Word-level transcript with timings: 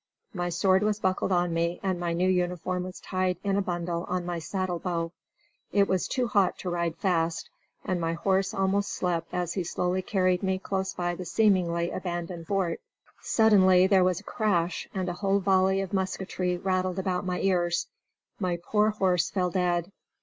My 0.33 0.49
sword 0.49 0.81
was 0.81 0.97
buckled 0.99 1.31
on 1.31 1.53
me 1.53 1.79
and 1.83 1.99
my 1.99 2.11
new 2.11 2.27
uniform 2.27 2.81
was 2.85 2.99
tied 3.01 3.37
in 3.43 3.55
a 3.55 3.61
bundle 3.61 4.05
on 4.05 4.25
my 4.25 4.39
saddle 4.39 4.79
bow. 4.79 5.11
It 5.71 5.87
was 5.87 6.07
too 6.07 6.25
hot 6.27 6.57
to 6.57 6.71
ride 6.71 6.95
fast, 6.97 7.51
and 7.85 8.01
my 8.01 8.13
horse 8.13 8.51
almost 8.51 8.91
slept 8.91 9.27
as 9.31 9.53
he 9.53 9.63
slowly 9.63 10.01
carried 10.01 10.41
me 10.41 10.57
close 10.57 10.91
by 10.95 11.13
the 11.13 11.23
seemingly 11.23 11.91
abandoned 11.91 12.47
fort. 12.47 12.79
Suddenly 13.21 13.85
there 13.85 14.03
was 14.03 14.19
a 14.19 14.23
crash 14.23 14.89
and 14.91 15.07
a 15.07 15.13
whole 15.13 15.37
volley 15.37 15.81
of 15.81 15.93
musketry 15.93 16.57
rattled 16.57 16.97
about 16.97 17.23
my 17.23 17.39
ears. 17.39 17.85
My 18.39 18.57
poor 18.57 18.89
horse 18.89 19.29
fell 19.29 19.51
dead. 19.51 19.91